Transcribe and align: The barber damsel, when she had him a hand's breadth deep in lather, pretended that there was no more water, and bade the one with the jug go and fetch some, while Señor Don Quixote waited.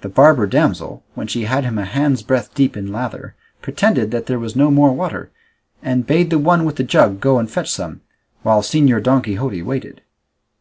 The 0.00 0.08
barber 0.08 0.48
damsel, 0.48 1.04
when 1.14 1.28
she 1.28 1.44
had 1.44 1.62
him 1.62 1.78
a 1.78 1.84
hand's 1.84 2.24
breadth 2.24 2.52
deep 2.52 2.76
in 2.76 2.90
lather, 2.90 3.36
pretended 3.60 4.10
that 4.10 4.26
there 4.26 4.40
was 4.40 4.56
no 4.56 4.72
more 4.72 4.90
water, 4.92 5.30
and 5.84 6.04
bade 6.04 6.30
the 6.30 6.38
one 6.40 6.64
with 6.64 6.74
the 6.74 6.82
jug 6.82 7.20
go 7.20 7.38
and 7.38 7.48
fetch 7.48 7.70
some, 7.70 8.00
while 8.42 8.62
Señor 8.62 9.00
Don 9.04 9.22
Quixote 9.22 9.62
waited. 9.62 10.02